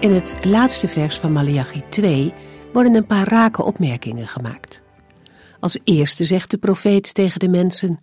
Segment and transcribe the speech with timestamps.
[0.00, 2.34] In het laatste vers van Malachi 2
[2.72, 4.82] worden een paar rake opmerkingen gemaakt.
[5.60, 8.02] Als eerste zegt de profeet tegen de mensen: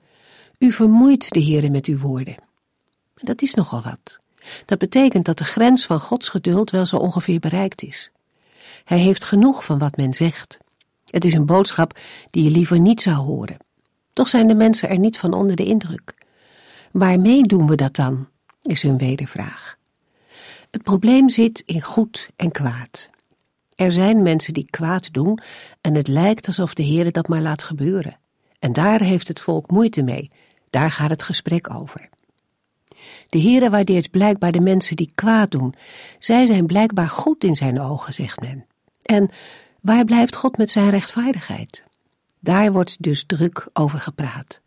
[0.60, 2.36] U vermoeit de Heere met uw woorden.
[3.16, 4.20] Dat is nogal wat.
[4.66, 8.12] Dat betekent dat de grens van Gods geduld wel zo ongeveer bereikt is.
[8.84, 10.58] Hij heeft genoeg van wat men zegt.
[11.06, 12.00] Het is een boodschap
[12.32, 13.58] die je liever niet zou horen.
[14.14, 16.14] Toch zijn de mensen er niet van onder de indruk.
[16.92, 18.28] Waarmee doen we dat dan?
[18.62, 19.78] is hun wedervraag.
[20.76, 23.10] Het probleem zit in goed en kwaad.
[23.76, 25.40] Er zijn mensen die kwaad doen
[25.82, 28.20] en het lijkt alsof de Heer dat maar laat gebeuren.
[28.60, 30.32] En daar heeft het volk moeite mee.
[30.70, 32.10] Daar gaat het gesprek over.
[33.28, 35.76] De Heere waardeert blijkbaar de mensen die kwaad doen.
[36.20, 38.66] Zij zijn blijkbaar goed in zijn ogen, zegt men.
[39.02, 39.30] En
[39.82, 41.84] waar blijft God met zijn rechtvaardigheid?
[42.40, 44.62] Daar wordt dus druk over gepraat.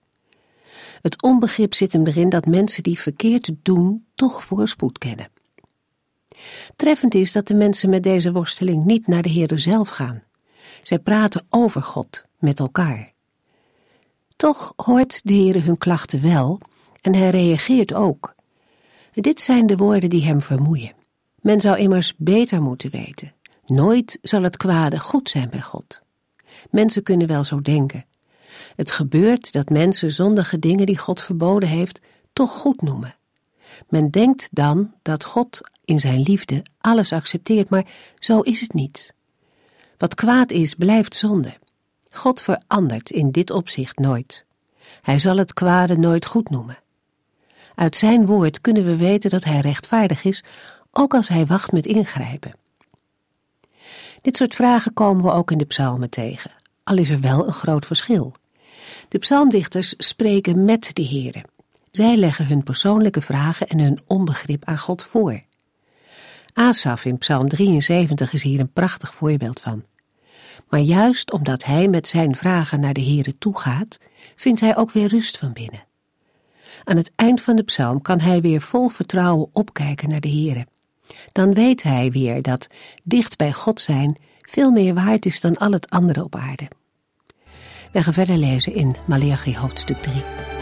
[1.02, 5.36] Het onbegrip zit hem erin dat mensen die verkeerd doen toch voorspoed kennen.
[6.77, 10.22] Treffend is dat de mensen met deze worsteling niet naar de Heere zelf gaan.
[10.83, 13.12] Zij praten over God met elkaar.
[14.36, 16.61] Toch hoort de Heere hun klachten wel
[17.00, 18.34] en hij reageert ook.
[19.12, 20.92] Dit zijn de woorden die hem vermoeien.
[21.41, 23.33] Men zou immers beter moeten weten.
[23.66, 26.03] Nooit zal het kwade goed zijn bij God.
[26.70, 28.06] Mensen kunnen wel zo denken.
[28.77, 32.00] Het gebeurt dat mensen zondige dingen die God verboden heeft,
[32.32, 33.16] toch goed noemen.
[33.88, 37.87] Men denkt dan dat God in zijn liefde alles accepteert, maar
[38.19, 39.15] zo is het niet.
[39.99, 41.54] Wat kwaad is, blijft zonde.
[42.10, 44.44] God verandert in dit opzicht nooit.
[45.03, 46.78] Hij zal het kwade nooit goed noemen.
[47.75, 50.44] Uit zijn woord kunnen we weten dat hij rechtvaardig is,
[50.91, 52.53] ook als hij wacht met ingrijpen.
[54.22, 56.50] Dit soort vragen komen we ook in de psalmen tegen,
[56.84, 58.34] al is er wel een groot verschil.
[59.09, 61.44] De psalmdichters spreken met de Heere.
[61.91, 65.47] Zij leggen hun persoonlijke vragen en hun onbegrip aan God voor.
[66.58, 69.84] Asaf in Psalm 73 is hier een prachtig voorbeeld van.
[70.69, 73.98] Maar juist omdat hij met zijn vragen naar de Heere toegaat,
[74.36, 75.84] vindt hij ook weer rust van binnen.
[76.84, 80.66] Aan het eind van de psalm kan hij weer vol vertrouwen opkijken naar de Heere.
[81.32, 82.66] Dan weet hij weer dat
[83.02, 86.68] dicht bij God zijn veel meer waard is dan al het andere op aarde.
[87.92, 90.57] We gaan verder lezen in Malachi hoofdstuk 3.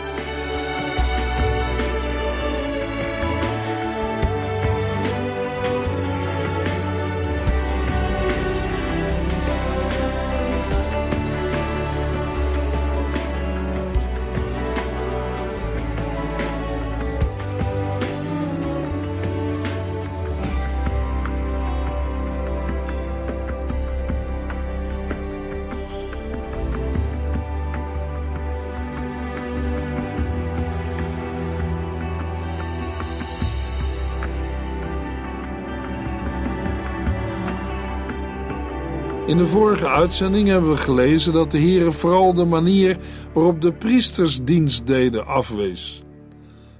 [39.26, 42.98] In de vorige uitzending hebben we gelezen dat de Heere vooral de manier
[43.34, 46.03] waarop de priesters dienst deden afwees.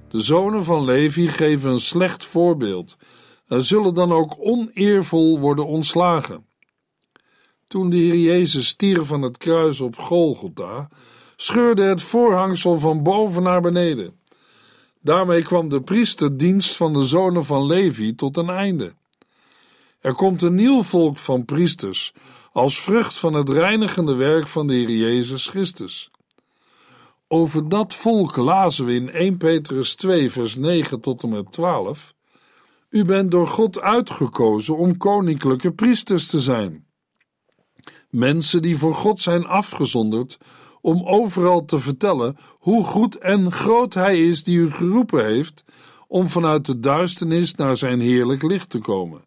[0.09, 2.97] De zonen van Levi geven een slecht voorbeeld
[3.47, 6.45] en zullen dan ook oneervol worden ontslagen.
[7.67, 10.89] Toen de Heer Jezus stierf van het kruis op Golgotha,
[11.35, 14.19] scheurde het voorhangsel van boven naar beneden.
[15.01, 18.93] Daarmee kwam de priesterdienst van de zonen van Levi tot een einde.
[19.99, 22.13] Er komt een nieuw volk van priesters
[22.57, 26.11] als vrucht van het reinigende werk van de Heer Jezus Christus.
[27.27, 32.13] Over dat volk lazen we in 1 Petrus 2, vers 9 tot en met 12.
[32.89, 36.85] U bent door God uitgekozen om koninklijke priesters te zijn.
[38.09, 40.37] Mensen die voor God zijn afgezonderd
[40.81, 45.63] om overal te vertellen hoe goed en groot Hij is die u geroepen heeft
[46.07, 49.26] om vanuit de duisternis naar zijn heerlijk licht te komen.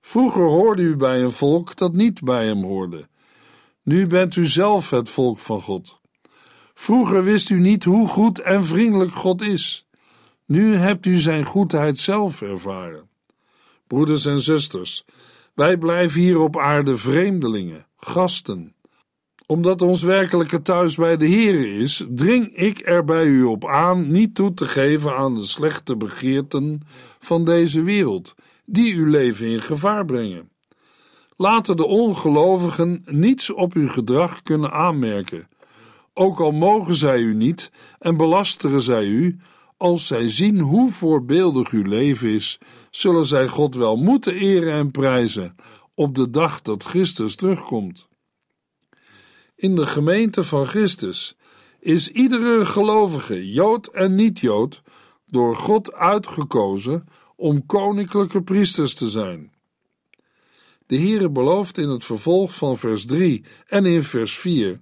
[0.00, 3.08] Vroeger hoorde u bij een volk dat niet bij hem hoorde.
[3.82, 6.00] Nu bent u zelf het volk van God.
[6.74, 9.86] Vroeger wist u niet hoe goed en vriendelijk God is.
[10.46, 13.08] Nu hebt u zijn goedheid zelf ervaren.
[13.86, 15.04] Broeders en zusters,
[15.54, 18.74] wij blijven hier op aarde vreemdelingen, gasten.
[19.46, 24.10] Omdat ons werkelijke thuis bij de Heer is, dring ik er bij u op aan
[24.10, 26.80] niet toe te geven aan de slechte begeerten
[27.18, 28.34] van deze wereld
[28.72, 30.50] die uw leven in gevaar brengen.
[31.36, 35.48] laten de ongelovigen niets op uw gedrag kunnen aanmerken,
[36.14, 39.38] ook al mogen zij u niet en belasteren zij u,
[39.76, 42.58] als zij zien hoe voorbeeldig uw leven is,
[42.90, 45.56] zullen zij God wel moeten eren en prijzen
[45.94, 48.08] op de dag dat Christus terugkomt.
[49.54, 51.36] In de gemeente van Christus
[51.78, 54.82] is iedere gelovige, Jood en niet-Jood,
[55.26, 57.06] door God uitgekozen
[57.40, 59.52] om koninklijke priesters te zijn.
[60.86, 64.80] De Heere belooft in het vervolg van vers 3 en in vers 4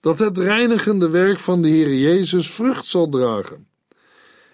[0.00, 3.66] dat het reinigende werk van de Heer Jezus vrucht zal dragen.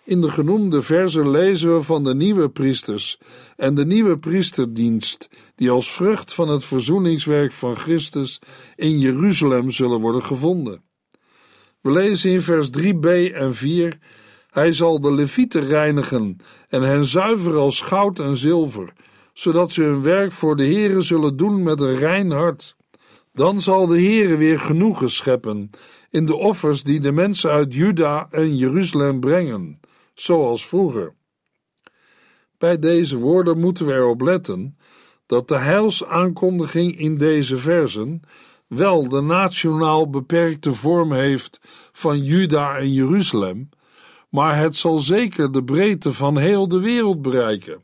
[0.04, 3.18] In de genoemde versen lezen we van de nieuwe priesters
[3.56, 8.40] en de nieuwe priesterdienst, die als vrucht van het verzoeningswerk van Christus
[8.76, 10.82] in Jeruzalem zullen worden gevonden.
[11.80, 13.98] We lezen in vers 3b en 4:
[14.50, 16.36] Hij zal de Levieten reinigen
[16.68, 18.92] en hen zuiveren als goud en zilver,
[19.32, 22.76] zodat ze hun werk voor de Heere zullen doen met een rein hart.
[23.32, 25.70] Dan zal de Heere weer genoegen scheppen
[26.10, 29.80] in de offers die de mensen uit Juda en Jeruzalem brengen,
[30.14, 31.14] zoals vroeger.
[32.58, 34.76] Bij deze woorden moeten we erop letten
[35.26, 38.22] dat de heilsaankondiging in deze versen
[38.66, 41.60] wel de nationaal beperkte vorm heeft
[41.92, 43.68] van Juda en Jeruzalem,
[44.30, 47.82] maar het zal zeker de breedte van heel de wereld bereiken.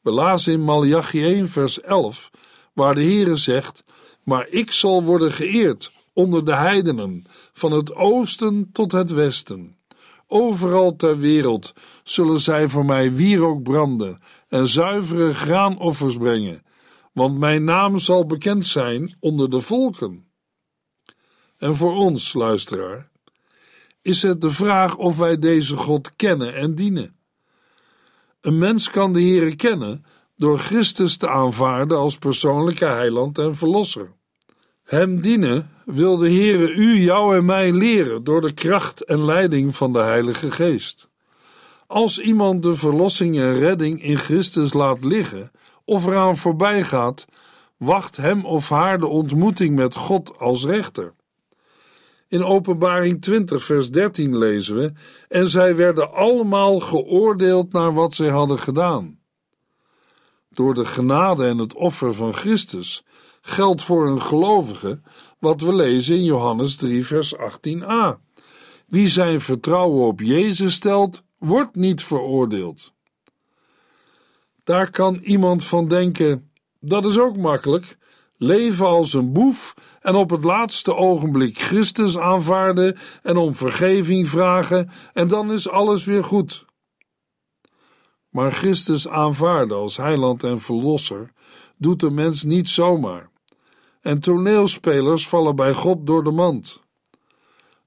[0.00, 2.30] We lazen in Malachi 1 vers 11,
[2.72, 3.84] waar de Heere zegt,
[4.22, 9.78] maar ik zal worden geëerd onder de heidenen, van het oosten tot het westen.
[10.26, 11.72] Overal ter wereld
[12.02, 16.62] zullen zij voor mij wierook branden en zuivere graanoffers brengen,
[17.12, 20.30] want mijn naam zal bekend zijn onder de volken.
[21.58, 23.10] En voor ons, luisteraar,
[24.06, 27.16] is het de vraag of wij deze God kennen en dienen.
[28.40, 30.04] Een mens kan de Heere kennen
[30.36, 34.12] door Christus te aanvaarden als persoonlijke heiland en verlosser.
[34.84, 39.76] Hem dienen wil de Heere u, jou en mij leren door de kracht en leiding
[39.76, 41.08] van de Heilige Geest.
[41.86, 45.50] Als iemand de verlossing en redding in Christus laat liggen
[45.84, 47.26] of eraan voorbij gaat,
[47.76, 51.14] wacht hem of haar de ontmoeting met God als rechter.
[52.28, 54.92] In Openbaring 20, vers 13 lezen we:
[55.28, 59.18] En zij werden allemaal geoordeeld naar wat zij hadden gedaan.
[60.50, 63.04] Door de genade en het offer van Christus
[63.40, 65.00] geldt voor een gelovige
[65.38, 68.24] wat we lezen in Johannes 3, vers 18a.
[68.86, 72.92] Wie zijn vertrouwen op Jezus stelt, wordt niet veroordeeld.
[74.64, 76.50] Daar kan iemand van denken:
[76.80, 77.96] dat is ook makkelijk.
[78.38, 84.90] Leven als een boef en op het laatste ogenblik Christus aanvaarden en om vergeving vragen,
[85.12, 86.64] en dan is alles weer goed.
[88.30, 91.32] Maar Christus aanvaarden als heiland en verlosser
[91.76, 93.30] doet de mens niet zomaar.
[94.00, 96.80] En toneelspelers vallen bij God door de mand.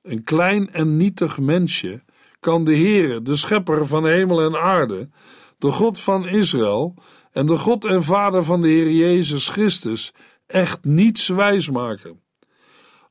[0.02, 2.04] Een klein en nietig mensje
[2.40, 5.10] kan de Heere, de schepper van hemel en aarde,
[5.58, 6.94] de God van Israël
[7.32, 10.14] en de God en Vader van de Heer Jezus Christus
[10.50, 12.22] echt niets wijs maken.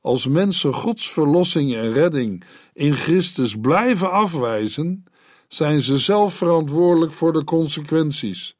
[0.01, 2.43] Als mensen Gods verlossing en redding
[2.73, 5.03] in Christus blijven afwijzen,
[5.47, 8.55] zijn ze zelf verantwoordelijk voor de consequenties.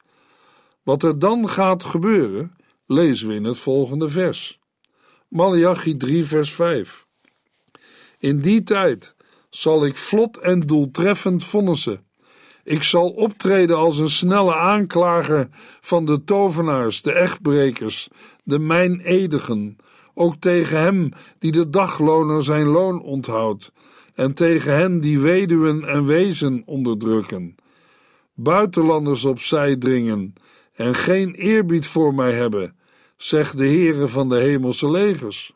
[0.83, 2.55] Wat er dan gaat gebeuren,
[2.85, 4.59] lezen we in het volgende vers.
[5.27, 7.05] Malachi 3, vers 5.
[8.17, 9.15] In die tijd
[9.49, 12.08] zal ik vlot en doeltreffend vonnissen.
[12.69, 15.49] Ik zal optreden als een snelle aanklager
[15.81, 18.09] van de tovenaars, de echtbrekers,
[18.43, 19.77] de mijnedigen,
[20.13, 21.09] ook tegen hem
[21.39, 23.71] die de dagloner zijn loon onthoudt,
[24.13, 27.55] en tegen hen die weduwen en wezen onderdrukken,
[28.33, 30.33] buitenlanders opzij dringen
[30.73, 32.75] en geen eerbied voor mij hebben,
[33.17, 35.53] zegt de Heere van de hemelse legers.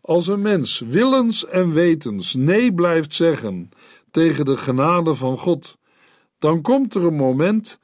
[0.00, 3.70] Als een mens willens en wetens nee blijft zeggen
[4.10, 5.78] tegen de genade van God,
[6.38, 7.78] dan komt er een moment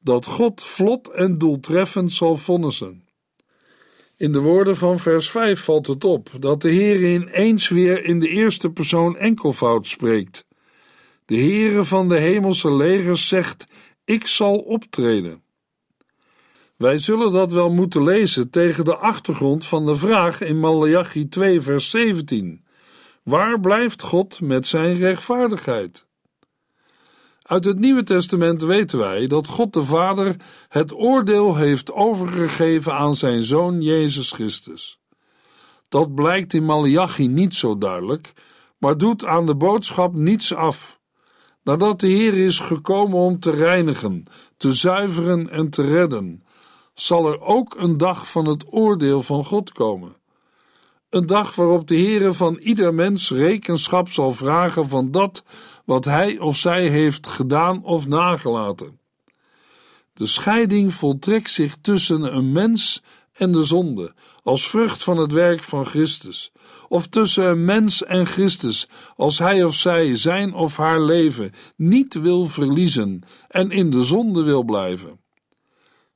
[0.00, 3.04] dat God vlot en doeltreffend zal vonnissen.
[4.16, 8.18] In de woorden van vers 5 valt het op dat de Heer ineens weer in
[8.18, 10.46] de eerste persoon enkelvoud spreekt.
[11.24, 13.66] De Heere van de hemelse legers zegt:
[14.04, 15.42] Ik zal optreden.
[16.76, 21.60] Wij zullen dat wel moeten lezen tegen de achtergrond van de vraag in Malachi 2,
[21.60, 22.64] vers 17:
[23.22, 26.06] Waar blijft God met zijn rechtvaardigheid?
[27.42, 30.36] Uit het Nieuwe Testament weten wij dat God de Vader
[30.68, 35.00] het oordeel heeft overgegeven aan zijn Zoon Jezus Christus.
[35.88, 38.32] Dat blijkt in Malachi niet zo duidelijk,
[38.78, 41.00] maar doet aan de boodschap niets af.
[41.62, 44.22] Nadat de Heer is gekomen om te reinigen,
[44.56, 46.44] te zuiveren en te redden,
[46.94, 50.16] zal er ook een dag van het oordeel van God komen.
[51.12, 55.44] Een dag waarop de Heere van ieder mens rekenschap zal vragen van dat
[55.84, 59.00] wat hij of zij heeft gedaan of nagelaten.
[60.14, 63.02] De scheiding voltrekt zich tussen een mens
[63.32, 66.52] en de zonde, als vrucht van het werk van Christus,
[66.88, 72.14] of tussen een mens en Christus, als hij of zij zijn of haar leven niet
[72.14, 75.20] wil verliezen en in de zonde wil blijven.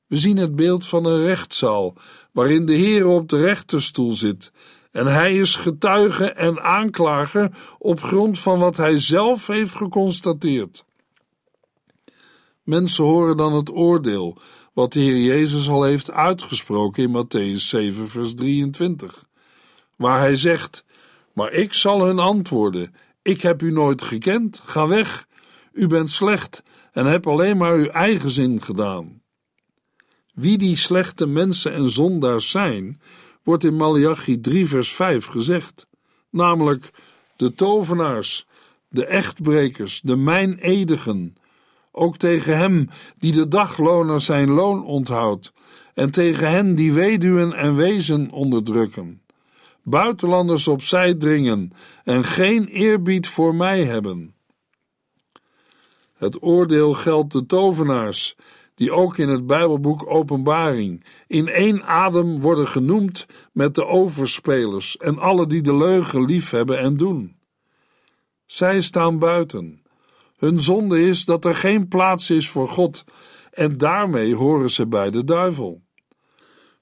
[0.07, 1.95] We zien het beeld van een rechtszaal,
[2.31, 4.51] waarin de Heer op de rechterstoel zit,
[4.97, 10.85] en hij is getuige en aanklager op grond van wat hij zelf heeft geconstateerd.
[12.63, 14.37] Mensen horen dan het oordeel
[14.73, 19.25] wat de Heer Jezus al heeft uitgesproken in Matthäus 7, vers 23,
[19.95, 20.85] waar hij zegt:
[21.33, 25.27] Maar ik zal hun antwoorden: Ik heb u nooit gekend, ga weg,
[25.71, 29.21] u bent slecht en heb alleen maar uw eigen zin gedaan.
[30.33, 33.01] Wie die slechte mensen en zondaars zijn,
[33.47, 35.87] wordt in Malachi 3, vers 5 gezegd,
[36.29, 36.89] namelijk
[37.35, 38.47] de tovenaars,
[38.89, 41.35] de echtbrekers, de mijnedigen,
[41.91, 45.53] ook tegen hem die de dagloner zijn loon onthoudt,
[45.93, 49.21] en tegen hen die weduwen en wezen onderdrukken,
[49.83, 51.71] buitenlanders opzij dringen
[52.03, 54.35] en geen eerbied voor mij hebben.
[56.17, 58.35] Het oordeel geldt de tovenaars,
[58.77, 65.17] die ook in het Bijbelboek Openbaring in één adem worden genoemd met de overspelers en
[65.17, 67.35] alle die de leugen liefhebben en doen.
[68.45, 69.81] Zij staan buiten
[70.37, 73.03] hun zonde is dat er geen plaats is voor God
[73.51, 75.81] en daarmee horen ze bij de duivel.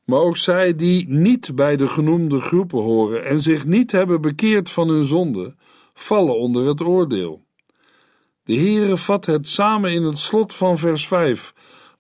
[0.04, 4.70] Maar ook zij die niet bij de genoemde groepen horen en zich niet hebben bekeerd
[4.70, 5.56] van hun zonde,
[5.94, 7.46] vallen onder het oordeel.
[8.44, 11.54] De Heere vat het samen in het slot van vers 5.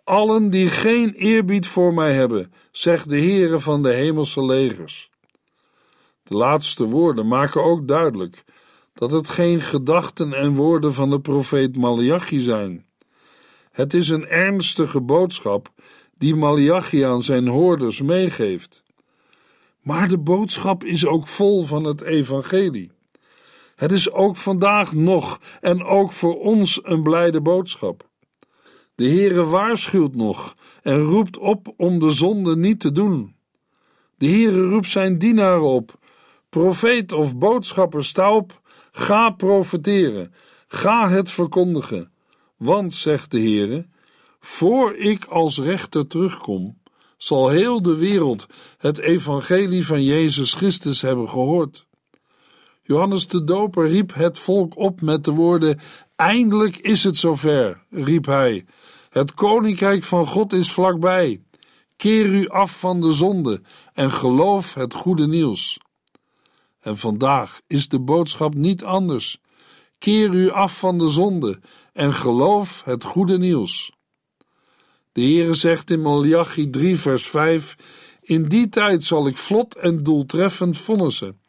[0.05, 5.09] Allen die geen eerbied voor mij hebben, zegt de Heere van de hemelse legers.
[6.23, 8.43] De laatste woorden maken ook duidelijk
[8.93, 12.85] dat het geen gedachten en woorden van de profeet Malachi zijn.
[13.71, 15.69] Het is een ernstige boodschap
[16.17, 18.83] die Malachi aan zijn hoorders meegeeft.
[19.81, 22.91] Maar de boodschap is ook vol van het evangelie.
[23.75, 28.09] Het is ook vandaag nog en ook voor ons een blijde boodschap.
[28.95, 33.35] De Heere waarschuwt nog en roept op om de zonde niet te doen.
[34.17, 35.99] De Heere roept zijn dienaren op,
[36.49, 38.61] profeet of boodschapper, sta op
[38.91, 40.33] Ga profeteren,
[40.67, 42.11] ga het verkondigen,
[42.57, 43.87] want, zegt de Heere,
[44.39, 46.77] voor ik als rechter terugkom,
[47.17, 48.47] zal heel de wereld
[48.77, 51.87] het evangelie van Jezus Christus hebben gehoord.
[52.87, 55.79] Johannes de Doper riep het volk op met de woorden:
[56.15, 58.65] Eindelijk is het zover, riep hij.
[59.09, 61.41] Het koninkrijk van God is vlakbij.
[61.95, 63.61] Keer u af van de zonde
[63.93, 65.79] en geloof het goede nieuws.
[66.79, 69.41] En vandaag is de boodschap niet anders.
[69.97, 71.59] Keer u af van de zonde
[71.93, 73.91] en geloof het goede nieuws.
[75.11, 77.75] De Heere zegt in Malachi 3 vers 5
[78.21, 81.39] In die tijd zal ik vlot en doeltreffend vonnissen.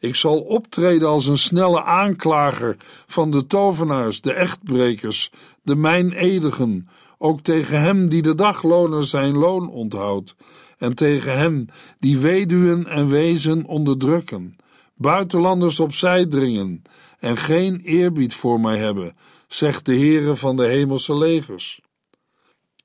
[0.00, 2.76] Ik zal optreden als een snelle aanklager
[3.06, 5.30] van de tovenaars, de echtbrekers,
[5.62, 6.88] de mijnedigen,
[7.18, 10.36] ook tegen hem die de dagloner zijn loon onthoudt,
[10.78, 11.66] en tegen hem
[11.98, 14.56] die weduwen en wezen onderdrukken,
[14.94, 16.82] buitenlanders opzij dringen
[17.18, 19.16] en geen eerbied voor mij hebben,
[19.48, 21.80] zegt de Heere van de hemelse legers.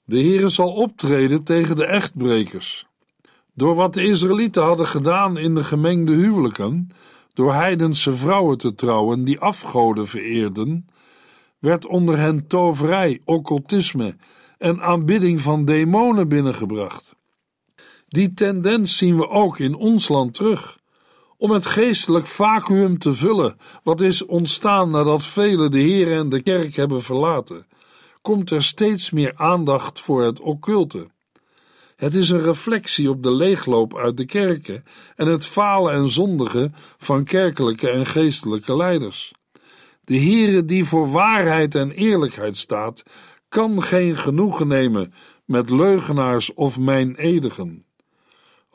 [0.03, 2.86] De Heere zal optreden tegen de echtbrekers.
[3.55, 6.89] Door wat de Israëlieten hadden gedaan in de gemengde huwelijken,
[7.33, 10.88] door heidense vrouwen te trouwen die afgoden vereerden,
[11.59, 14.15] werd onder hen toverij, occultisme
[14.57, 17.15] en aanbidding van demonen binnengebracht.
[18.07, 20.77] Die tendens zien we ook in ons land terug
[21.38, 26.41] om het geestelijk vacuüm te vullen, wat is ontstaan nadat velen de Heer en de
[26.41, 27.67] kerk hebben verlaten,
[28.21, 31.07] komt er steeds meer aandacht voor het occulte.
[31.96, 34.84] Het is een reflectie op de leegloop uit de kerken
[35.16, 39.34] en het falen en zondigen van kerkelijke en geestelijke leiders.
[40.04, 43.04] De Heere die voor waarheid en eerlijkheid staat,
[43.50, 45.14] kan geen genoegen nemen
[45.46, 47.85] met leugenaars of mijnedigen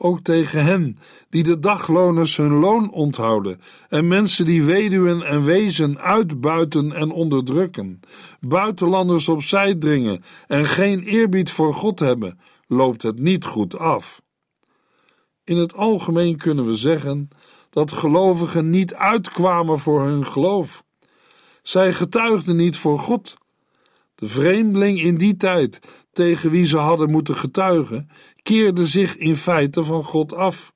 [0.01, 0.97] ook tegen hen
[1.29, 7.99] die de dagloners hun loon onthouden en mensen die weduwen en wezen uitbuiten en onderdrukken,
[8.39, 14.21] buitenlanders opzij dringen en geen eerbied voor God hebben, loopt het niet goed af.
[15.43, 17.29] In het algemeen kunnen we zeggen
[17.69, 20.83] dat gelovigen niet uitkwamen voor hun geloof.
[21.61, 23.37] Zij getuigden niet voor God.
[24.21, 25.79] De vreemdeling in die tijd,
[26.11, 28.09] tegen wie ze hadden moeten getuigen,
[28.41, 30.73] keerde zich in feite van God af,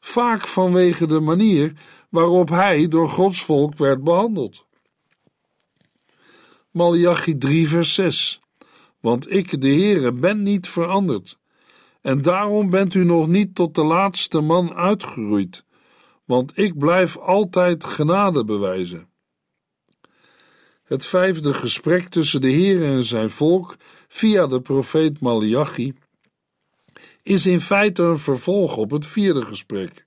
[0.00, 1.72] vaak vanwege de manier
[2.08, 4.66] waarop hij door Gods volk werd behandeld.
[6.70, 8.40] Malachi 3 vers 6
[9.00, 11.38] Want ik, de Heere, ben niet veranderd,
[12.00, 15.64] en daarom bent u nog niet tot de laatste man uitgeroeid,
[16.24, 19.09] want ik blijf altijd genade bewijzen.
[20.90, 23.76] Het vijfde gesprek tussen de Heer en zijn volk
[24.08, 25.94] via de profeet Malachi
[27.22, 30.06] is in feite een vervolg op het vierde gesprek.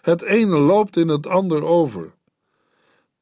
[0.00, 2.14] Het ene loopt in het ander over.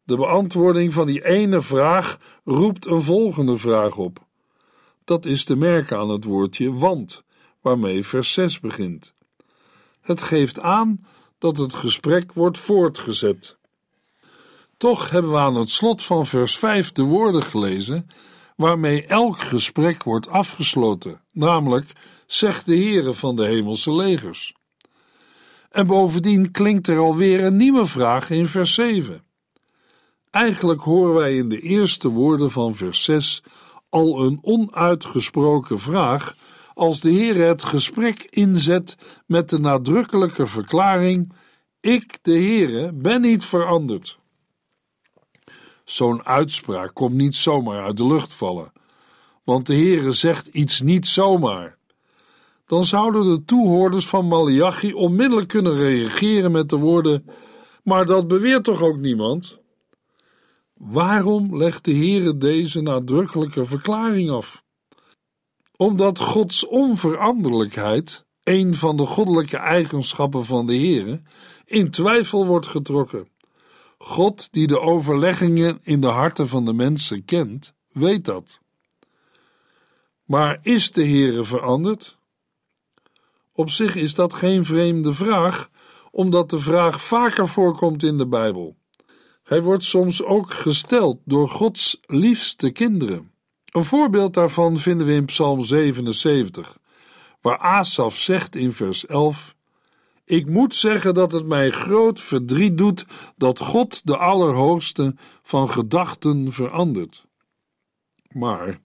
[0.02, 4.26] De beantwoording van die ene vraag roept een volgende vraag op.
[5.04, 7.22] Dat is te merken aan het woordje want,
[7.60, 9.14] waarmee vers 6 begint.
[10.00, 11.06] Het geeft aan
[11.38, 13.58] dat het gesprek wordt voortgezet.
[14.76, 18.06] Toch hebben we aan het slot van vers 5 de woorden gelezen
[18.56, 21.92] waarmee elk gesprek wordt afgesloten, namelijk
[22.26, 24.54] zegt de Heere van de hemelse legers.
[25.70, 29.24] En bovendien klinkt er alweer een nieuwe vraag in vers 7.
[30.30, 33.42] Eigenlijk horen wij in de eerste woorden van vers 6
[33.88, 36.36] al een onuitgesproken vraag
[36.74, 41.32] als de Heer het gesprek inzet met de nadrukkelijke verklaring:
[41.80, 44.18] Ik, de Heere, ben niet veranderd.
[45.86, 48.72] Zo'n uitspraak komt niet zomaar uit de lucht vallen,
[49.44, 51.78] want de Heere zegt iets niet zomaar.
[52.66, 57.26] Dan zouden de toehoorders van Malachi onmiddellijk kunnen reageren met de woorden:
[57.82, 59.58] Maar dat beweert toch ook niemand?
[60.74, 64.64] Waarom legt de Heere deze nadrukkelijke verklaring af?
[65.76, 71.22] Omdat Gods onveranderlijkheid, een van de goddelijke eigenschappen van de Heere,
[71.64, 73.28] in twijfel wordt getrokken.
[74.08, 78.60] God, die de overleggingen in de harten van de mensen kent, weet dat.
[80.24, 82.18] Maar is de Heere veranderd?
[83.52, 85.70] Op zich is dat geen vreemde vraag,
[86.10, 88.76] omdat de vraag vaker voorkomt in de Bijbel.
[89.42, 93.32] Hij wordt soms ook gesteld door Gods liefste kinderen.
[93.64, 96.78] Een voorbeeld daarvan vinden we in Psalm 77,
[97.40, 99.55] waar Asaf zegt in vers 11:
[100.28, 103.04] Ik moet zeggen dat het mij groot verdriet doet
[103.36, 107.26] dat God de Allerhoogste van gedachten verandert.
[108.28, 108.78] Maar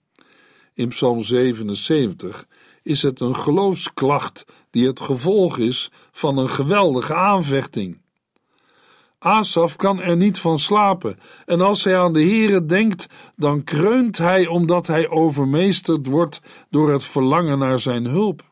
[0.74, 2.46] in Psalm 77
[2.82, 8.00] is het een geloofsklacht die het gevolg is van een geweldige aanvechting.
[9.18, 14.18] Asaf kan er niet van slapen, en als hij aan de Heere denkt, dan kreunt
[14.18, 18.50] hij omdat hij overmeesterd wordt door het verlangen naar zijn hulp.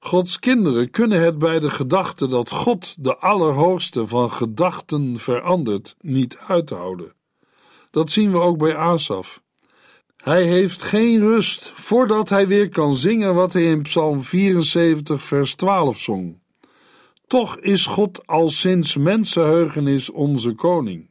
[0.00, 6.38] Gods kinderen kunnen het bij de gedachte dat God de Allerhoogste van gedachten verandert niet
[6.46, 7.12] uithouden.
[7.90, 9.42] Dat zien we ook bij Asaf.
[10.16, 15.54] Hij heeft geen rust voordat hij weer kan zingen wat hij in Psalm 74, vers
[15.54, 16.38] 12 zong.
[17.26, 21.10] Toch is God al sinds mensenheugenis onze koning.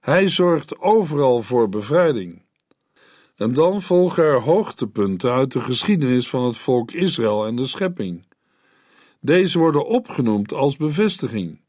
[0.00, 2.43] Hij zorgt overal voor bevrijding.
[3.36, 8.26] En dan volgen er hoogtepunten uit de geschiedenis van het volk Israël en de schepping.
[9.20, 11.60] Deze worden opgenoemd als bevestiging.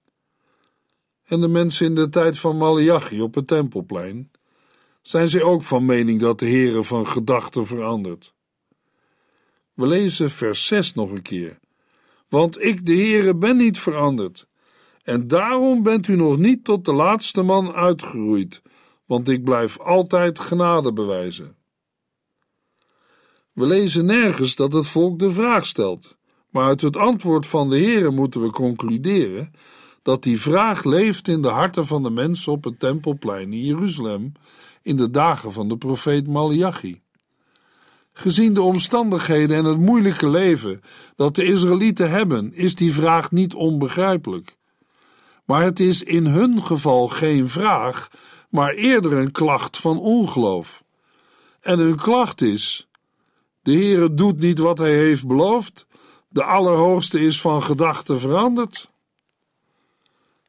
[1.25, 4.31] En de mensen in de tijd van Malachi op het tempelplein,
[5.01, 8.33] zijn zij ook van mening dat de Heere van gedachten verandert.
[9.73, 11.59] We lezen vers 6 nog een keer.
[12.29, 14.47] Want ik, de Heere, ben niet veranderd.
[15.03, 18.61] En daarom bent u nog niet tot de laatste man uitgeroeid,
[19.05, 21.55] want ik blijf altijd genade bewijzen.
[23.51, 26.15] We lezen nergens dat het volk de vraag stelt,
[26.49, 29.51] maar uit het antwoord van de Heere moeten we concluderen
[30.01, 34.31] dat die vraag leeft in de harten van de mensen op het tempelplein in Jeruzalem
[34.81, 37.01] in de dagen van de profeet Malachi.
[38.13, 40.81] Gezien de omstandigheden en het moeilijke leven
[41.15, 44.57] dat de Israëlieten hebben, is die vraag niet onbegrijpelijk.
[45.45, 48.09] Maar het is in hun geval geen vraag,
[48.55, 50.83] maar eerder een klacht van ongeloof.
[51.61, 52.87] En hun klacht is:
[53.61, 55.85] de Heere doet niet wat hij heeft beloofd,
[56.29, 58.93] de Allerhoogste is van gedachten veranderd.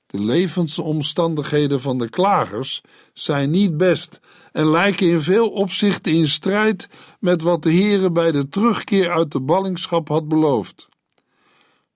[0.07, 2.81] De levensomstandigheden van de klagers
[3.13, 4.21] zijn niet best
[4.53, 6.89] en lijken in veel opzichten in strijd
[7.21, 10.89] met wat de Heere bij de terugkeer uit de ballingschap had beloofd.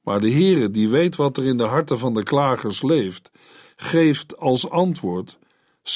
[0.02, 3.30] Maar de Heere, die weet wat er in de harten van de klagers leeft,
[3.76, 5.38] geeft als antwoord,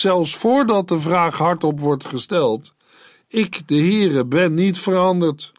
[0.00, 2.74] zelfs voordat de vraag hardop wordt gesteld:
[3.28, 5.52] Ik, de Heere, ben niet veranderd.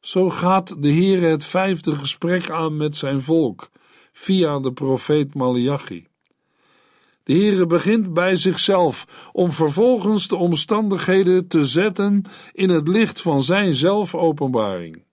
[0.00, 3.70] Zo gaat de Heere het vijfde gesprek aan met zijn volk
[4.12, 6.06] via de profeet Malachi.
[7.22, 13.42] De Heere begint bij zichzelf om vervolgens de omstandigheden te zetten in het licht van
[13.42, 15.04] zijn zelfopenbaring.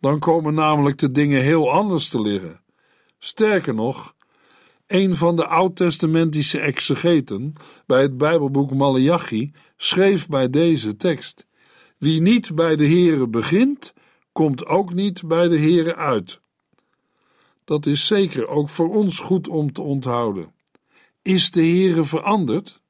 [0.00, 2.60] Dan komen namelijk de dingen heel anders te liggen.
[3.18, 4.14] Sterker nog,
[4.86, 7.52] een van de oud-testamentische exegeten
[7.86, 11.46] bij het Bijbelboek Malachi schreef bij deze tekst:
[11.98, 13.94] Wie niet bij de Heere begint,
[14.32, 16.40] komt ook niet bij de Heere uit.
[17.64, 20.52] Dat is zeker ook voor ons goed om te onthouden.
[21.22, 22.82] Is de Heere veranderd?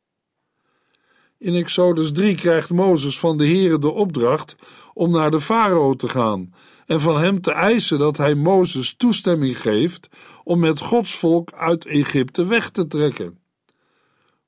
[1.39, 4.57] In Exodus 3 krijgt Mozes van de Heere de opdracht
[4.95, 6.55] om naar de farao te gaan
[6.87, 10.09] en van hem te eisen dat hij Mozes toestemming geeft
[10.45, 13.39] om met Gods volk uit Egypte weg te trekken.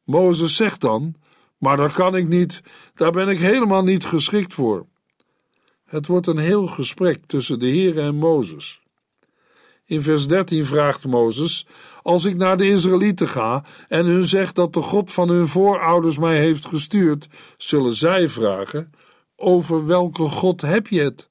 [0.05, 1.15] Mozes zegt dan:
[1.59, 2.63] Maar dat kan ik niet,
[2.95, 4.87] daar ben ik helemaal niet geschikt voor.
[5.85, 8.81] Het wordt een heel gesprek tussen de Heer en Mozes.
[9.89, 11.67] In vers 13 vraagt Mozes:
[12.03, 16.19] Als ik naar de Israëlieten ga en hun zeg dat de God van hun voorouders
[16.19, 18.93] mij heeft gestuurd, zullen zij vragen:
[19.37, 21.29] Over welke God heb je het?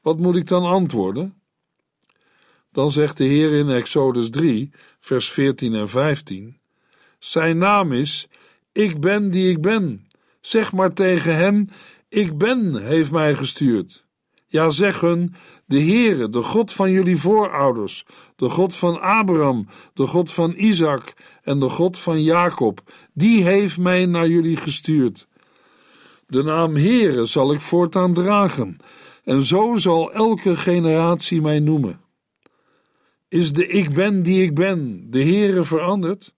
[0.00, 1.34] Wat moet ik dan antwoorden?
[2.72, 6.58] Dan zegt de Heer in Exodus 3, vers 14 en 15:
[7.18, 8.28] Zijn naam is:
[8.72, 10.08] Ik ben die ik ben.
[10.40, 11.66] Zeg maar tegen hem:
[12.08, 14.04] Ik ben, heeft mij gestuurd.
[14.52, 15.34] Ja, zeg hun:
[15.66, 18.04] De Heere, de God van jullie voorouders,
[18.36, 22.80] de God van Abraham, de God van Isaac en de God van Jacob,
[23.12, 25.28] die heeft mij naar jullie gestuurd.
[26.26, 28.76] De naam Heere zal ik voortaan dragen,
[29.24, 32.00] en zo zal elke generatie mij noemen.
[33.28, 36.34] Is de ik ben die ik ben, de Heere veranderd?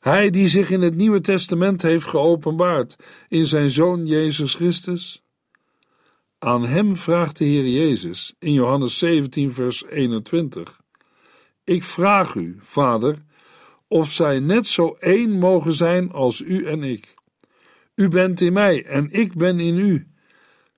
[0.00, 2.96] Hij die zich in het Nieuwe Testament heeft geopenbaard
[3.28, 5.25] in zijn Zoon Jezus Christus?
[6.46, 10.80] Aan hem vraagt de Heer Jezus in Johannes 17, vers 21:
[11.64, 13.22] Ik vraag u, Vader,
[13.88, 17.14] of zij net zo één mogen zijn als u en ik.
[17.94, 20.06] U bent in mij en ik ben in u.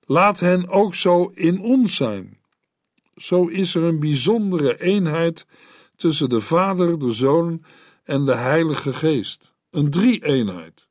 [0.05, 2.37] Laat hen ook zo in ons zijn.
[3.15, 5.45] Zo is er een bijzondere eenheid
[5.95, 7.63] tussen de Vader, de Zoon
[8.03, 9.53] en de Heilige Geest.
[9.69, 10.89] Een drie-eenheid.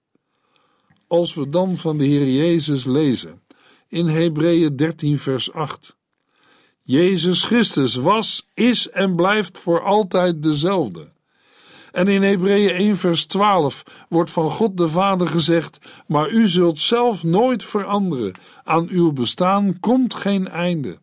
[1.06, 3.46] Als we dan van de Heer Jezus lezen
[3.88, 5.96] in Hebreeën 13, vers 8.
[6.82, 11.08] Jezus Christus was, is en blijft voor altijd dezelfde.
[11.92, 16.78] En in Hebreeën 1 vers 12 wordt van God de Vader gezegd: Maar u zult
[16.78, 18.32] zelf nooit veranderen.
[18.64, 20.98] Aan uw bestaan komt geen einde.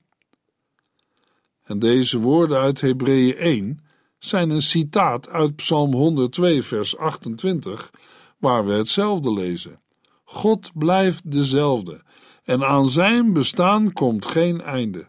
[1.64, 3.86] En deze woorden uit Hebreeën 1
[4.20, 7.92] zijn een citaat uit Psalm 102 vers 28,
[8.38, 9.80] waar we hetzelfde lezen.
[10.24, 12.04] God blijft dezelfde
[12.46, 15.08] en aan zijn bestaan komt geen einde.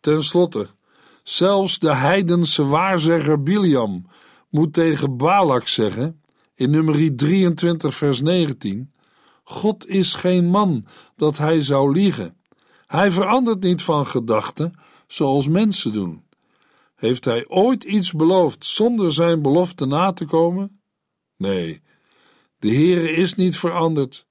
[0.00, 0.68] Ten slotte,
[1.22, 4.06] zelfs de heidense waarzegger Biliam
[4.48, 6.22] moet tegen Balak zeggen,
[6.54, 8.92] in nummer 23 vers 19,
[9.44, 10.84] God is geen man
[11.16, 12.36] dat hij zou liegen.
[12.86, 14.74] Hij verandert niet van gedachten
[15.06, 16.24] zoals mensen doen.
[16.94, 20.80] Heeft hij ooit iets beloofd zonder zijn belofte na te komen?
[21.36, 21.82] Nee,
[22.58, 24.26] de Heere is niet veranderd.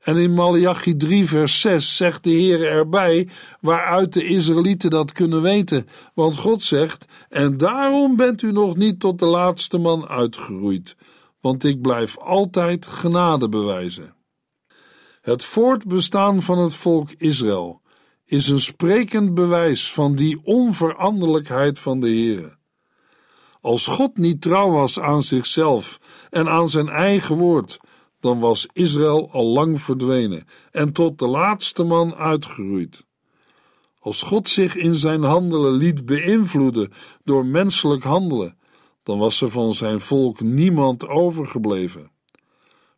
[0.00, 3.28] En in Malachi 3, vers 6 zegt de Heer erbij,
[3.60, 5.88] waaruit de Israëlieten dat kunnen weten.
[6.14, 10.96] Want God zegt: En daarom bent u nog niet tot de laatste man uitgeroeid,
[11.40, 14.14] want ik blijf altijd genade bewijzen.
[15.20, 17.80] Het voortbestaan van het volk Israël
[18.24, 22.58] is een sprekend bewijs van die onveranderlijkheid van de Heer.
[23.60, 27.78] Als God niet trouw was aan zichzelf en aan zijn eigen woord,
[28.20, 33.04] dan was Israël al lang verdwenen en tot de laatste man uitgeroeid.
[33.98, 36.92] Als God zich in zijn handelen liet beïnvloeden
[37.24, 38.56] door menselijk handelen,
[39.02, 42.10] dan was er van zijn volk niemand overgebleven.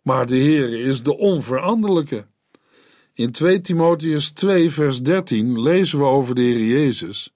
[0.02, 2.26] Maar de Heere is de onveranderlijke.
[3.14, 7.34] In 2 Timotheus 2 vers 13 lezen we over de Heer Jezus.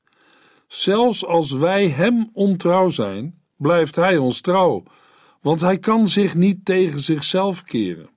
[0.68, 4.82] Zelfs als wij hem ontrouw zijn, blijft hij ons trouw,
[5.40, 8.10] want hij kan zich niet tegen zichzelf keren.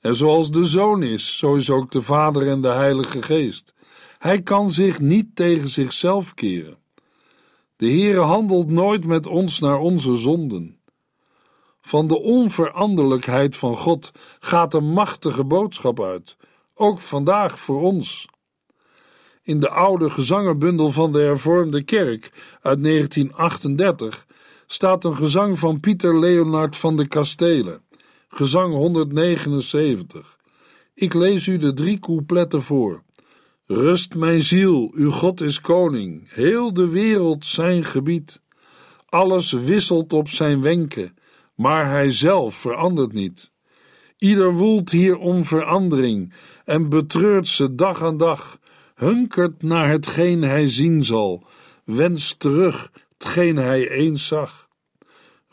[0.00, 3.74] En zoals de Zoon is, zo is ook de Vader en de Heilige Geest.
[4.18, 6.76] Hij kan zich niet tegen zichzelf keren.
[7.76, 10.80] De Heere handelt nooit met ons naar onze zonden.
[11.80, 16.36] Van de onveranderlijkheid van God gaat een machtige boodschap uit,
[16.74, 18.28] ook vandaag voor ons.
[19.42, 24.26] In de oude gezangenbundel van de hervormde kerk uit 1938
[24.72, 27.82] staat een gezang van Pieter Leonard van de Kastelen,
[28.28, 30.36] gezang 179.
[30.94, 33.02] Ik lees u de drie coupletten voor.
[33.66, 38.40] Rust mijn ziel, uw God is koning, heel de wereld zijn gebied.
[39.08, 41.16] Alles wisselt op zijn wenken,
[41.54, 43.50] maar hij zelf verandert niet.
[44.18, 46.32] Ieder woelt hier om verandering
[46.64, 48.58] en betreurt ze dag aan dag,
[48.94, 51.46] hunkert naar hetgeen hij zien zal,
[51.84, 54.61] wenst terug hetgeen hij eens zag.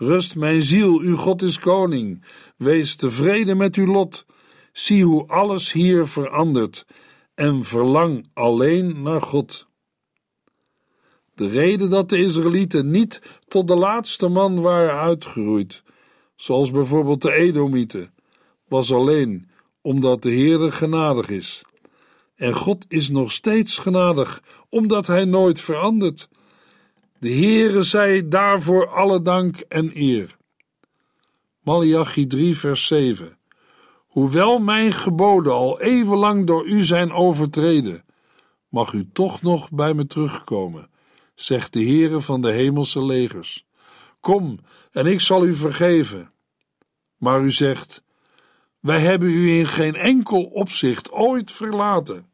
[0.01, 2.23] Rust mijn ziel, uw God is koning,
[2.57, 4.25] wees tevreden met uw lot,
[4.71, 6.85] zie hoe alles hier verandert
[7.35, 9.67] en verlang alleen naar God.
[11.35, 15.83] De reden dat de Israëlieten niet tot de laatste man waren uitgeroeid,
[16.35, 18.13] zoals bijvoorbeeld de Edomieten,
[18.67, 19.49] was alleen
[19.81, 21.61] omdat de Heere genadig is.
[22.35, 26.29] En God is nog steeds genadig, omdat Hij nooit verandert.
[27.19, 30.37] De Heere zij daarvoor alle dank en eer.
[31.61, 33.37] Malachi 3 vers 7
[34.07, 38.05] Hoewel mijn geboden al eeuwenlang door u zijn overtreden,
[38.69, 40.89] mag u toch nog bij me terugkomen,
[41.35, 43.65] zegt de Heere van de hemelse legers.
[44.19, 44.59] Kom,
[44.91, 46.31] en ik zal u vergeven.
[47.17, 48.03] Maar u zegt,
[48.79, 52.29] wij hebben u in geen enkel opzicht ooit verlaten.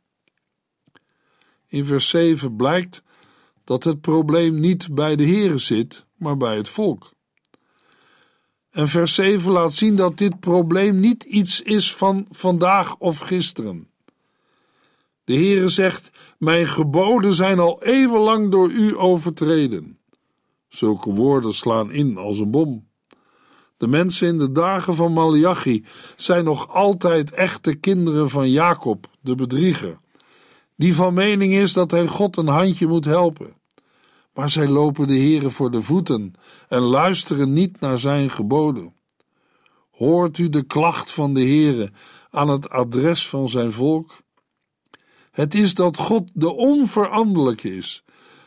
[1.68, 3.04] In vers 7 blijkt
[3.66, 7.14] dat het probleem niet bij de Heere zit, maar bij het volk.
[8.72, 13.88] En vers 7 laat zien dat dit probleem niet iets is van vandaag of gisteren.
[15.24, 20.00] De Heere zegt: Mijn geboden zijn al eeuwenlang door u overtreden.
[20.68, 22.88] Zulke woorden slaan in als een bom.
[23.78, 29.36] De mensen in de dagen van Malachi zijn nog altijd echte kinderen van Jacob, de
[29.36, 30.00] bedrieger,
[30.76, 33.54] die van mening is dat hij God een handje moet helpen.
[34.34, 36.34] Maar zij lopen de Heere voor de voeten
[36.68, 38.94] en luisteren niet naar zijn geboden.
[39.92, 41.92] Hoort u de klacht van de Heere
[42.30, 44.24] aan het adres van zijn volk?
[45.32, 48.04] Het is dat God de onveranderlijke is,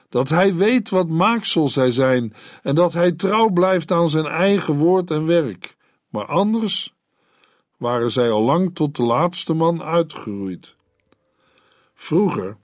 [0.09, 4.75] dat hij weet wat maaksel zij zijn en dat hij trouw blijft aan zijn eigen
[4.75, 5.77] woord en werk.
[6.09, 6.95] Maar anders
[7.77, 10.77] waren zij al lang tot de laatste man uitgeroeid.
[12.01, 12.57] Vroeger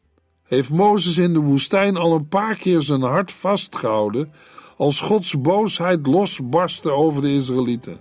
[0.42, 4.32] heeft Mozes in de woestijn al een paar keer zijn hart vastgehouden
[4.76, 8.00] als Gods boosheid losbarstte over de Israëlieten.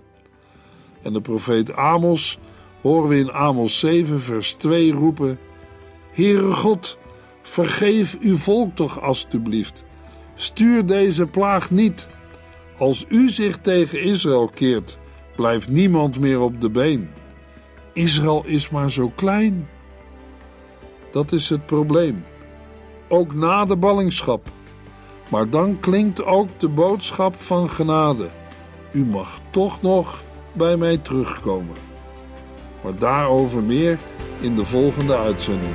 [1.02, 2.38] En de profeet Amos
[2.80, 5.38] horen we in Amos 7 vers 2 roepen:
[6.10, 6.98] Heere God,
[7.42, 9.84] vergeef uw volk toch alstublieft.
[10.34, 12.08] Stuur deze plaag niet.
[12.78, 14.98] Als u zich tegen Israël keert,
[15.36, 17.10] blijft niemand meer op de been.
[17.92, 19.68] Israël is maar zo klein.
[21.14, 22.24] Dat is het probleem
[23.08, 24.48] ook na de ballingschap.
[25.30, 28.28] Maar dan klinkt ook de boodschap van genade.
[28.92, 30.22] U mag toch nog
[30.52, 31.76] bij mij terugkomen.
[32.82, 33.98] Maar daarover meer
[34.40, 35.74] in de volgende uitzending.